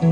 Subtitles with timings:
[0.00, 0.08] ทุก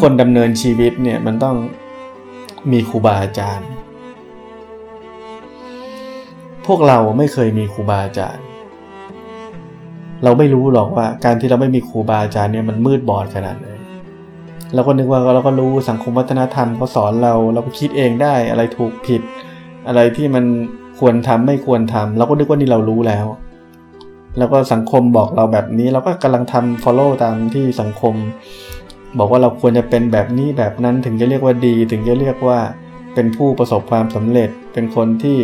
[0.00, 1.56] คนดำเนินชีวิตเนี่ยมันต้อง
[2.72, 3.68] มีครูบาอาจารย์
[6.66, 8.44] พวกเราไม่เคยมีครูบาอาจารย์
[10.24, 13.68] เราไม่รู้หรอกว่าการที่เราไม่มีครูบาอาจารย์เนี่ยมันมืดบอดขนาดไหน
[14.74, 19.22] เราก็นึกว่าเราก็รู้สังคมวัฒนธรรมเขาสอนเราเราก็คิดเองได้อะไรถูกผิด
[19.88, 20.44] อะไรที่มัน
[20.98, 23.26] ควรทำไม่ควรทำเราก็นึกว่านี่เรารู้แล้ว
[24.38, 28.14] แล้วก็สังคมบอกเราแบบนี้ เราก็กำลังทำ follow ตามที่สังคม
[29.18, 32.58] บอกว่าเราควรจะเป็นแบบนี้แบบนั้นถึงจะเรียกว่าดี ถึงจะเรียกว่า
[33.14, 35.38] เป็นผู้ประสบความสำเร็จ เป็นคนที่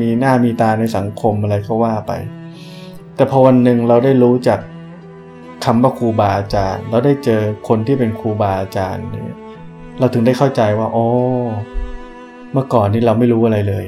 [0.00, 2.12] มีหน้ามีตาในสังคมอะไรก็ว่าไป
[3.16, 4.58] แต่พอวันหนึ่งเราได้รู้จัก
[5.64, 9.38] คำว่าครูบาอาจารย์ เราได้เจอคนที่เป็นครูบาอาจารย์เนี่ย
[9.98, 11.06] เราถึงได้เข้าใจว่าโอ๋อ
[12.52, 13.84] เมื่อก่อนนี่เราไม่รู้อะไรเลย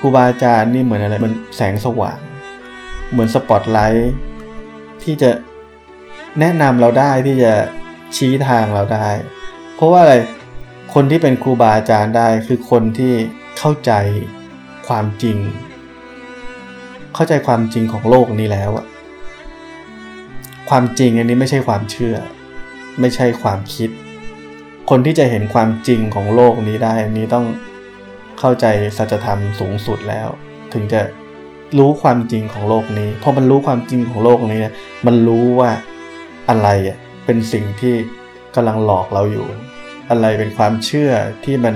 [0.00, 2.18] ครูบาอาจารย์นี่เหมือนอะไรมันแสงสว่าง
[3.10, 4.12] เหมือนสปอตไลท์
[5.02, 5.30] ที่จะ
[6.38, 7.54] แนะนำเราได้ที่จะ
[8.16, 9.08] ชี้ทางเราได้
[9.74, 10.14] เพราะว่าอะไร
[10.94, 13.14] คนที่เป็นครูบาอาจารย์ได้คือคนที่
[13.58, 13.92] เข้าใจ
[14.88, 15.38] ความจริง
[17.14, 18.86] เข้าใจความจริงของโลกนี้แล้วอะ
[20.70, 22.16] ความจริงอันนี้ไม่ใช่ความเชื่อ
[23.00, 23.90] ไม่ใช่ความคิด
[24.90, 27.46] คนที่จะเห็นความจริงของโลกนี้ได้นนี้ต้อง
[28.38, 30.28] เข้าใจสัจธรรมสูงสุดแล้ว
[30.72, 31.00] ถึงจะ
[31.78, 34.60] รู้ความจริงของโลกนี้พอมันรู้ความจริงของโลกนี้
[35.06, 35.70] มันรู้ว่า
[36.50, 36.68] อะไร
[37.24, 37.94] เป็นสิ่งที่
[38.54, 39.46] กำลังหลอกเราอยู่
[40.10, 41.12] อะไรเป็นความเชื่อ
[41.44, 41.74] ที่มัน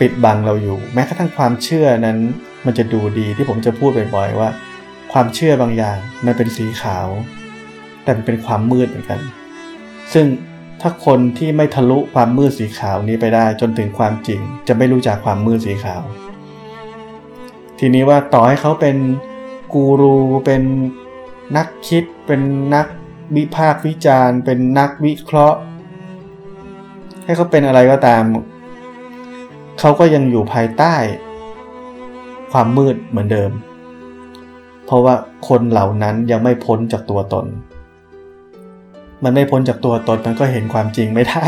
[0.00, 2.18] ปิดบังเราอยู่ แม้กระทั่งความเชื่อนั้น
[2.66, 4.48] มันจะดูดีที่ผมจะพูดบ่อยๆว่า
[5.12, 7.08] ความเชื่อบางอย่างมันเป็นสีขาว
[8.02, 9.20] แต่มันเป็นความมืดเหมือนกัน
[10.12, 10.26] ซึ่ง
[10.80, 16.02] ถ้าคนที่ไม่ทะลุความมืดสีขาวนี้ไปได้จนถึงความจริง จะไม่รู้จักความมืดสีขาว
[17.78, 18.96] ทีนี้ว่าต่อให้เขาเป็น
[19.72, 20.16] กูรู
[20.46, 20.62] เป็น
[21.56, 22.40] นักคิดเป็น
[22.74, 22.86] นัก
[23.36, 25.58] วิพากษ์วิจารณ์ เป็นนักวิเคราะห์
[27.24, 28.22] ให้เขาเป็นอะไรก็ตาม
[29.78, 30.94] เขาก็ยังอยู่ภายใต้
[32.52, 33.52] ความมืดเหมือนเดิม
[34.86, 35.14] เพราะว่า
[35.48, 37.46] คนเหล่านั้นยังไม่พ้นจากตัวตน
[39.24, 41.46] มันไม่พ้นจากตัวตนมันก็เห็นความจริงไม่ได้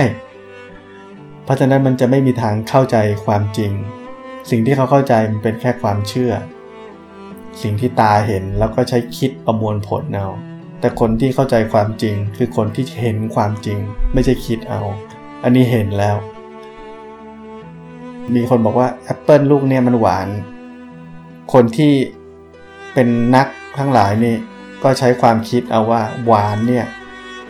[1.45, 3.73] เพราะฉะนั้นมันจะไม่มีทางเข้าใจความจริง
[4.51, 6.33] สิ่งที่เขาเข้าใจมันเป็นแค่ความเชื่อ
[7.63, 10.29] สิ่งที่ตาเห็นแล้วก็ใช้คิดประมวลผลเอา
[10.83, 13.79] แต่คนที่เข้าใจความจริง คือคนที่เห็นความจริง
[14.15, 14.83] ไม่ใช่คิดเอา
[15.43, 16.17] อันนี้เห็นแล้ว
[18.35, 20.29] มีคนบอกว่าแอปเปิลลูกเนี่ยมันหวาน
[21.53, 21.93] คนที่
[22.95, 23.47] เป็นนัก
[23.79, 24.35] ทั้งหลายนี่
[24.83, 26.87] ก็ใช้ความคิดเอาว่าหวานเนี่ย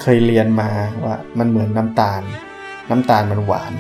[0.03, 0.71] เคยเรียนมา
[1.05, 2.23] ว่ามันเหมือนน้ำตาล
[2.91, 3.73] น้ำตาลมันหวาน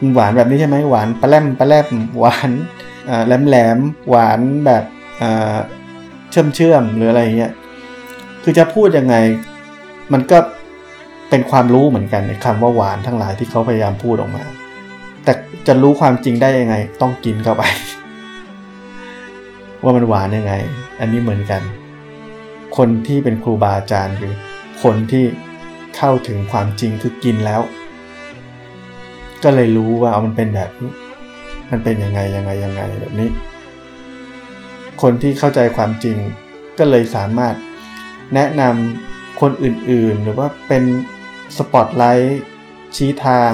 [0.00, 1.86] มันหวานแบบนี้ใช่ไหมหวานปลาแรมปลาแรม
[2.18, 2.50] หวาน
[3.26, 3.78] แหลมแหลม
[4.08, 4.84] หวานแบบ
[6.30, 7.52] เชื่อมเชื่อมหรืออะไรเงี้ย
[8.50, 9.16] คือจะพูดยังไง
[10.12, 10.38] มันก็
[11.30, 14.44] เป็นความรู้เหมือนกันในคำว่าหวานทั้งหลายที่เขาพยายามพูดออกมา
[15.24, 15.32] แต่
[15.66, 17.62] จะรู้ความจริงได้ยังไง ต้องกินเข้าไป
[19.82, 20.54] ว่ามันหวานยังไง
[21.00, 21.62] อันนี้เหมือนกัน
[22.76, 24.32] คนที่เป็นครูบาอาจารย์คือ
[24.82, 25.24] คนที่
[25.96, 27.60] เข้าถึงความจริงคือกินแล้ว
[29.42, 30.92] ก็เลยรู้ว่าเอามันเป็นแบบนี้
[31.70, 33.28] มันเป็นยังไงยังไงยังไงแบบนี้
[35.02, 36.16] คนที่เข้าใจความจริง
[36.78, 37.56] ก็เลยสามารถ
[38.34, 40.84] แนะนำคนอื่นๆ หรือว่าเป็น
[41.56, 42.40] สปอตไลท์
[42.96, 43.52] ชี้ทาง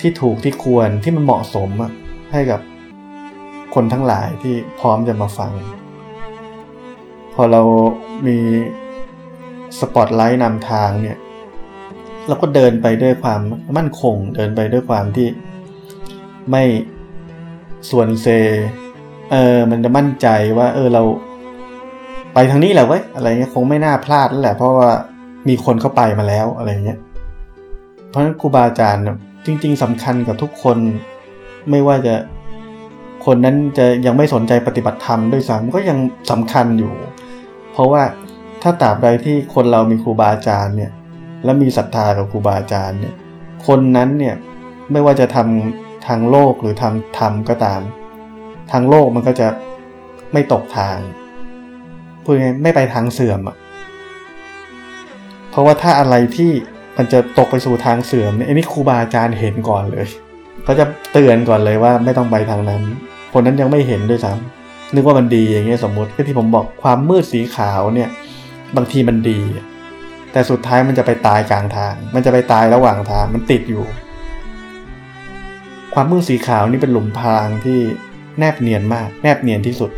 [0.00, 1.70] ที่ถูกที่ควรที่มันเหมาะสม
[2.32, 2.60] ให้กับ
[3.74, 5.52] คนทั้งหลายที่พร้อมจะมาฟัง
[7.34, 7.62] พอเรา
[8.26, 8.38] มี
[9.78, 11.18] สปอตไลท์นำทางเนี่ย
[12.28, 13.40] เราก็เดินไปด้วยความ
[13.76, 15.28] มั่นคง เดินไปด้วยความที่
[16.50, 16.64] ไม่
[17.90, 18.26] ส่วนเซ
[19.30, 20.28] เออมันจะมั่นใจ
[20.58, 21.02] ว่า เออเรา
[22.34, 24.90] ไปทางนี้แหละเว้ยอะไรเงี้ยคงไม่น่าพลาดแล้วแหละ เพราะว่า
[25.48, 26.98] มีคนเข้าไปมาแล้วอะไรเงี้ย
[28.08, 29.02] เพราะฉะนั้นครูบาอาจารย์
[29.46, 30.78] จริง ๆสำคัญกับทุกคน
[31.70, 32.14] ไม่ว่าจะ
[33.26, 35.98] คนนั้นจะยังไม่สนใจปฏิบัติธรรมด้วยซ้ำก็ยัง
[36.30, 36.92] สำคัญอยู่
[37.72, 38.02] เพราะว่า
[38.62, 40.92] ถ้าตราบใดที่คนเรามีครูบาอาจารย์เนี่ย
[41.44, 43.14] และมีศรัทธากับครูบาอาจารย์เนี่ย
[43.66, 44.34] คนนั้นเนี่ย
[44.92, 47.80] ไม่ว่าจะทำทางโลกหรือทำธรรมก็ตาม
[48.72, 49.48] ทางโลกมันก็จะ
[50.32, 50.96] ไม่ตกทาง
[52.24, 53.56] พูดง่ายไม่ไปทางเสื่อมอะ
[55.50, 56.50] เพราะว่าถ้าอะไรที่
[56.96, 60.06] มันจะตกไปสู่ทางเสื่อมเนี่ยอันนี้ครูบาอาจารย์เห็นก่อนเลย
[60.64, 62.82] เขาจะเตือนก่อนเลยว่าไม่ต้องไปทางนั้น
[63.32, 68.08] คนนั้นยังไม่เห็นด้วยซ้ำนึกว่ามันดีอย่างเงี้ยสมมติก็ที่ผมบอกความมืดสีขาวเนี่ย
[68.76, 69.40] บางทีมันดี
[70.32, 73.84] แต่สุดท้ายมันจะไปตายกลางทาง มันจะไปตายระหว่างทางมันติดอยู่
[75.94, 77.78] ความมืดสีขาวนี่เป็นหลุมพรางที่
[78.38, 79.90] แนบเนียนมาก แนบเนียนที่สุด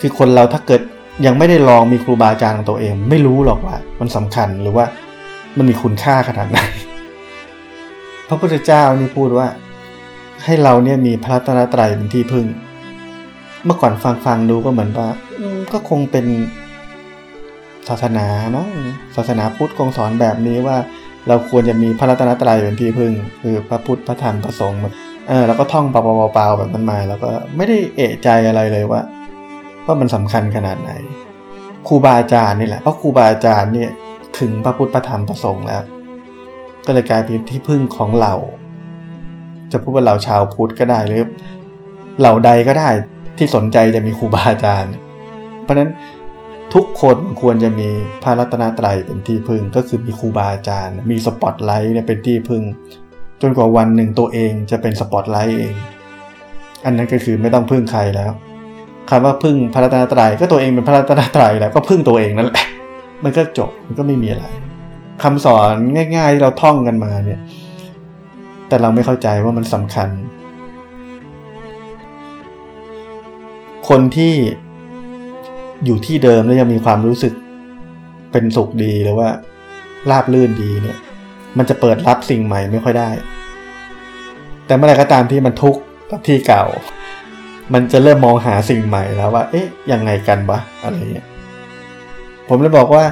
[0.00, 0.80] คือคนเราถ้าเกิด
[1.26, 4.86] ยังไม่ได้ลองมีครูบาอาจารย์ของตัวเอง ไม่รู้หรอกว่า มันสำคัญหรือว่า
[5.56, 6.58] มันมีคุณค่าขนาดไหน
[8.28, 9.46] พระพุทธเจ้านี่พูดว่า
[10.44, 12.46] ให้เราเนี่ยมีพระรัตนตรัยเป็นที่พึ่ง
[13.64, 15.08] เมื่อก่อนฟังฟังดูก็เหมือนว่า
[15.72, 16.26] ก็คงเป็น
[17.88, 18.66] ศาสนาเนาะ
[19.16, 20.76] ศาสนาพุทธคงสอนแบบนี้ว่า
[21.28, 23.12] เราควรจะมีพระรัตนตรัยเป็นที่พึ่ง
[23.42, 24.80] คือพระพุทธพระธรรมพระสงฆ์
[25.28, 25.96] เออแล้วก็ท่องเป
[26.38, 29.00] ล่าๆแบบนั้นมา แล้วก็ไม่ได้เอะใจอะไรเลยว่า
[29.88, 30.92] ว่ามันสำคัญขนาดไหน
[31.88, 33.90] ครูบาอาจารย์นี่แหละเพราะครูบาอาจารย์เนี่ย
[34.38, 35.82] ถึงพระพุทธพระธรรมพระสงฆ์แล้ว
[36.86, 38.34] ก็เลยกลายเป็นที่พึ่งของเรา
[39.72, 41.24] จะพูดว่าเราชาวพุทธก็ได้หรือ
[42.20, 42.88] เหล่าใดก็ได้
[43.38, 44.92] ที่สนใจจะมีครูบาอาจารย์
[45.62, 45.90] เพราะฉะนั้น
[46.74, 47.88] ทุกคนควรจะมี
[48.22, 52.62] พระรัตนตรัยเป็นที่พึ่งก็คือมีครูบาอาจารย์ มีสปอตไลท์เนี่ยเป็นที่พึ่ง
[53.42, 55.74] จนกว่าวันหนึ่งตัวเองจะเป็นสปอตไลท์เอง
[56.84, 58.32] อันนั้นก็คือไม่ต้องพึ่งใครแล้ว
[59.08, 62.66] คำว่าพึ่งพระรัตนตรัยก็ตัวเองเป็นพระรัตนตรัยแล้วก็พึ่งตัวเองนั่นแหละ
[63.24, 64.46] มันก็จบมันก็ไม่มีอะไร
[65.22, 65.74] คำสอน
[66.16, 67.40] ง่ายๆที่เราท่องกันมาเนี่ย
[68.68, 70.08] แต่เราไม่เข้าใจว่ามันสำคัญ
[73.88, 74.34] คนที่
[75.84, 77.34] อยู่ที่เดิมแล้วยังมีความรู้สึก
[78.32, 79.28] เป็นสุขดีหรือว่า
[80.10, 80.98] ราบลื่นดีเนี่ย
[81.58, 83.10] มันจะเปิดรับสิ่งใหม่ไม่ค่อยได้
[84.66, 86.64] แต่เมื่อไรก็ตามที่มันทุกข์กับที่เก่า
[87.72, 91.26] มันจะเริ่มมองหาสิ่งใหม่แล้วว่า เอ๊ะ ยังไงกันวะ อะไรเงี้ย
[92.48, 93.04] ผมเลยบอกว่า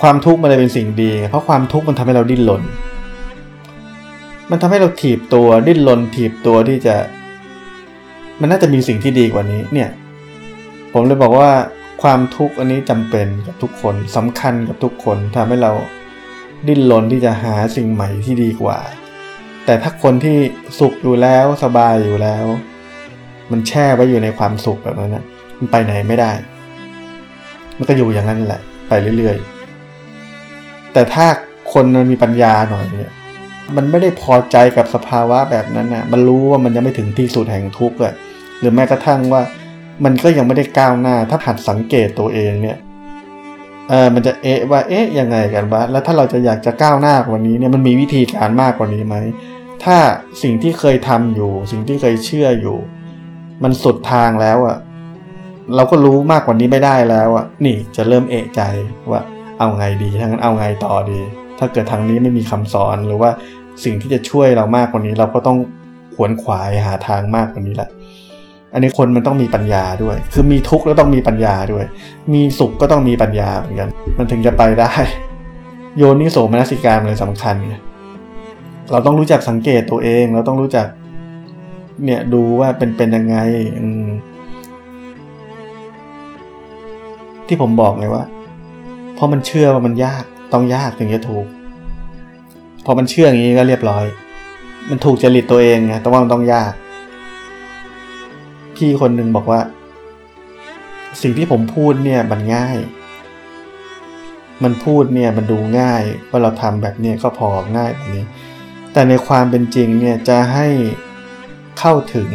[0.00, 2.62] ความทุกข์มันเลยเป็นสิ่งดี เพราะความทุกข์มันทำให้เราดิ้นรน
[4.50, 6.96] มันทำให้เราถีบตัวดิ้นรนถีบตัวที่จะ
[8.40, 9.90] มันน่าจะมีสิ่งที่ดีกว่านี้ เนี่ย
[10.92, 11.50] ผมเลยบอกว่า
[12.02, 15.72] ความทุกข์อันนี้จำเป็นกับทุกคนสำคัญกับทุกคนทำให้เรา
[16.68, 18.78] ดิ้นรนที่จะหาสิ่งใหม่ที่ดีกว่า
[19.64, 20.36] แต่ถ้าคนที่
[20.80, 22.46] สุขอยู่แล้วสบายอยู่แล้ว
[23.52, 25.24] มันแช่ไว้อยู่ในความสุขแบบนั้นนะ
[25.58, 26.32] มันไปไหนไม่ได้
[27.76, 31.26] มันก็อยู่อย่างนั้นแหละ ไปเรื่อยๆ แต่ถ้า
[31.72, 33.12] คนมันมีปัญญาหน่อยเนี่ย
[33.76, 38.14] มันไม่ได้พอใจกับสภาวะแบบนั้นนะมันรู้ว่ามันยังไม่ถึงที่สุดแห่งทุกข์เลย
[38.60, 39.42] หรือแม้กระทั่งว่า
[40.04, 42.78] มันก็ยังไม่ได้ก้าวหน้า ถ้าหัดสังเกตตัวเองเนี่ย
[43.88, 49.16] เออมันจะเอะว่าเอ๊ะยังไงกันวะแล้วถ้าเราจะอยากจะก้าวหน้ากว่านี้เนี่ยมันมีวิธีการมากกว่านี้ไหม
[49.84, 49.96] ถ้า
[50.42, 52.78] สิ่งที่เคยทำอยู่ สิ่งที่เคยเชื่ออยู่
[53.62, 54.76] มันสุดทางแล้วอะ่ะ
[55.74, 58.60] เราก็รู้มากกว่านี้ไม่ได้แล้วอะ่ะนี่จะเริ่มเอะใจ
[59.10, 59.20] ว่า
[59.58, 61.20] เอาไงดีถ้างั้นเอาไงต่อดี
[61.58, 63.30] ถ้าเกิดทางนี้ไม่มีคำสอนหรือว่า
[63.84, 65.58] สิ่งที่จะช่วยเรามากกว่านี้ เราก็ต้อง
[66.14, 67.90] ขวนขวายหาทางมากกว่านี้แหละ
[68.72, 71.84] อันนี้คนมันต้องมีปัญญาด้วย คือมีทุกข์แล้วต้องมีปัญญาด้วย
[72.32, 74.90] มีสุขก็ต้องมีปัญญาเหมือนกัน มันถึงจะไปได้
[75.96, 77.74] โยนิโสมนสิการมันเลยสำคัญไง
[78.90, 80.86] เราต้องรู้จักสังเกตตัวเอง เราต้องรู้จัก
[82.04, 83.36] เนี่ยดูว่าเป็นเป็นยังไง
[87.46, 88.24] ที่ผมบอกไงว่า
[89.14, 91.46] เพราะมันเชื่อว่ามันยากต้องยากถึงจะถูก
[92.84, 94.04] พอมันเชื่ออย่างนี้ก็เรียบร้อย
[94.90, 96.72] มันถูกจริตตัวเองไงแต่ว่ามันต้องยาก
[98.76, 99.60] พี่คนหนึ่งบอกว่า
[101.22, 102.76] สิ่งที่ผมพูดเนี่ยมันง่าย
[104.62, 108.24] มันพูดเนี่ยมันดูง่ายว่าเราทำแบบนี้ก็พอง่ายแบบนี้
[108.92, 110.66] แต่ในความเป็นจริงเนี่ยจะให้
[111.80, 112.30] เข้าถึง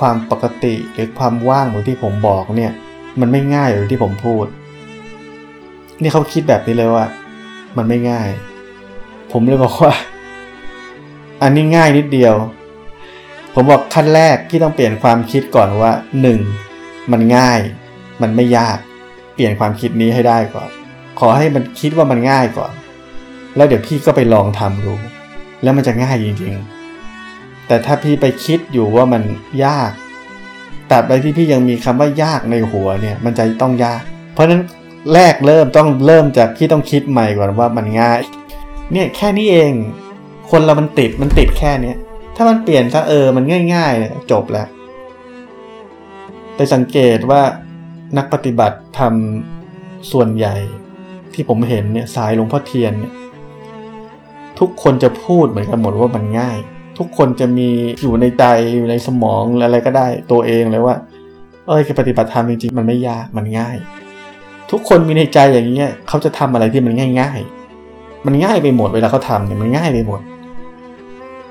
[0.00, 2.72] ความปกติหรือความว่างเหมือนที่ผมบอกเนี่ย
[3.20, 4.46] มันไม่ง่ายอย่างที่ผมพูด
[6.00, 7.06] นี่เขาคิดแบบนี้เลยว่า
[7.76, 8.28] มันไม่ง่าย
[9.32, 9.92] ผมเลยบอกว่า
[11.42, 12.34] อันนี้ง่ายนิดเดียว
[13.54, 16.40] ผมบอกขั้นแรกที่ต้องเปลี่ยนความคิดก่อนว่าหนึ่ง
[17.12, 17.60] มันง่าย
[18.22, 18.78] มันไม่ยาก
[19.34, 20.70] เปลี่ยนความคิดนี้ให้ได้ก่อน
[21.18, 22.72] ขอให้มันคิดว่ามันง่ายก่อน
[23.56, 24.94] แล้วเดี๋ยวพี่ก็ไปลองทำดู
[25.62, 26.83] แล้วมันจะง่ายจริงๆ
[27.66, 29.22] แต่ถ้าพี่ไปคิดอยู่ว่ามัน
[29.64, 29.92] ยาก
[30.88, 34.02] แต่ใดที่พี่ยังมีคำว่ายากในหัวเนี่ย มันจะต้องยาก
[34.32, 34.62] เพราะฉะนั้น
[35.12, 38.20] แรกเริ่มต้องเริ่มจากที่ต้องคิดใหม่ก่อนว่ามันง่าย
[38.92, 39.72] เนี่ยแค่นี้เอง
[40.50, 41.96] คนเรามันติดมันติดแค่เนี้ย
[42.36, 43.44] ถ้ามันเปลี่ยนซะเออมัน
[43.74, 44.66] ง่ายๆ จบแล้ว
[46.56, 47.42] ไปสังเกตว่า
[48.16, 50.56] นักปฏิบัติทำส่วนใหญ่
[51.34, 53.14] ที่ผมเห็นเนี่ยสายหลวงพ่อเทียนเนี่ย
[54.58, 56.58] ทุกคนจะพูดเหมือนกันหมดว่ามันง่าย
[56.98, 57.68] ทุกคนจะมี
[58.02, 58.44] อยู่ในใจ
[58.76, 60.96] อยู่ในสมองอะไรก็ได้ตัวเองเลยว่า
[61.66, 63.76] เอ้ยการปฏิบัติธรรมจริงๆมันไม่ยากมันง่าย
[64.70, 67.38] ทุกคนมีในใจอย่างเงี้ยเขาจะทำอะไรที่มันง่าย
[67.82, 70.20] ๆ มันง่ายไปหมดเวลาเขาทำเนี่ยมันง่ายไปหมด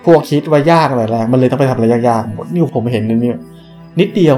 [0.05, 3.33] พวกคิดว่ายากอะไรแรกมันเลยต้องไปทำอะไรยากๆหมดนี่ผมเห็นนี่
[3.99, 4.37] นิดเดียว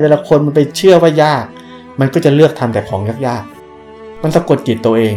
[0.00, 1.44] เวลาคนมันไปเชื่อว่ายาก
[2.00, 5.16] มันก็จะเลือกทำแต่ของยากๆมันสะกดจิตตัวเอง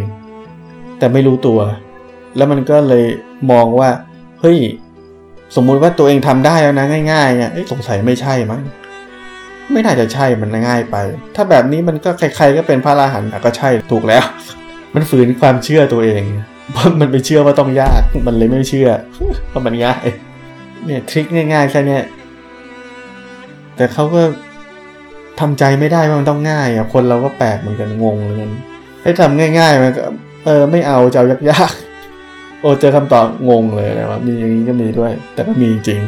[0.98, 1.60] แต่ไม่รู้ตัว
[2.36, 3.06] แล้วมันก็เลย
[3.52, 3.90] มองว่า
[4.42, 4.58] เฮ้ย
[5.56, 8.62] สมมุติว่าตัวเองทำได้แล้วนะง่ายๆเนี่ยสงสัยไม่ใช่มั้ง
[9.72, 10.96] ไม่น่าจะใช่มันง่ายไป
[11.36, 14.24] ถ้าแบบนี้มันก็ใครๆก็เป็นพระอราหันต์ก็ใช่ถูกแล้ว
[14.96, 16.24] มันฝืนความเชื่อตัวเอง
[16.74, 18.90] เพราะมันไปเชื่อว่าต้องยากมันเลยไม่เชื่อ
[19.50, 20.06] เพราะมันง่าย
[20.86, 22.00] เนี่ยทริคง่ายๆแค่นี้
[23.76, 24.22] แต่เขาก็
[25.40, 28.52] ทำใจไม่ได้ว่ามันต้องง่ายอะคนเราก็แปลกเหมือนกันงงเลยมัน
[29.04, 30.04] ให้ทำง่าย ๆ มันก็
[30.46, 31.87] เออไม่เอาจะเอายากๆ
[32.68, 36.00] โอ้เจอคำตอบงงเลยนะว่ามีอย่างนี้ก็มีด้วย แต่ก็มีจริง